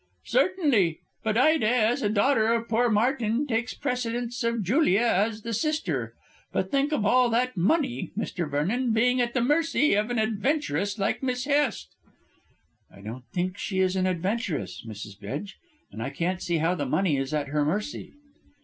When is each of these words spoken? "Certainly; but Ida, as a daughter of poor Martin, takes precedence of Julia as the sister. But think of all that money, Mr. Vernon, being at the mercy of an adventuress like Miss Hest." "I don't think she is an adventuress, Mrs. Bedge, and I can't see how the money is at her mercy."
"Certainly; 0.25 0.97
but 1.23 1.37
Ida, 1.37 1.69
as 1.69 2.01
a 2.01 2.09
daughter 2.09 2.47
of 2.51 2.67
poor 2.67 2.89
Martin, 2.89 3.45
takes 3.45 3.75
precedence 3.75 4.43
of 4.43 4.63
Julia 4.63 5.01
as 5.03 5.43
the 5.43 5.53
sister. 5.53 6.15
But 6.51 6.71
think 6.71 6.91
of 6.91 7.05
all 7.05 7.29
that 7.29 7.55
money, 7.55 8.09
Mr. 8.17 8.49
Vernon, 8.49 8.93
being 8.93 9.21
at 9.21 9.35
the 9.35 9.41
mercy 9.41 9.93
of 9.93 10.09
an 10.09 10.17
adventuress 10.17 10.97
like 10.97 11.21
Miss 11.21 11.45
Hest." 11.45 11.89
"I 12.89 13.01
don't 13.01 13.25
think 13.31 13.59
she 13.59 13.77
is 13.79 13.95
an 13.95 14.07
adventuress, 14.07 14.83
Mrs. 14.87 15.19
Bedge, 15.19 15.57
and 15.91 16.01
I 16.01 16.09
can't 16.09 16.41
see 16.41 16.57
how 16.57 16.73
the 16.73 16.87
money 16.87 17.15
is 17.15 17.31
at 17.31 17.49
her 17.49 17.63
mercy." 17.63 18.11